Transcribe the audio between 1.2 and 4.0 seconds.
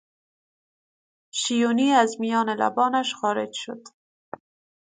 شیونی از میان لبانش خارج شد.